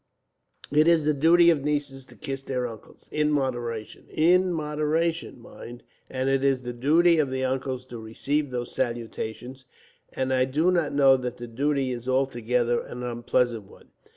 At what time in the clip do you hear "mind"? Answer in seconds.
5.39-5.83